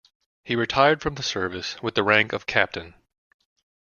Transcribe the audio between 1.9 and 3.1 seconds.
the rank of captain.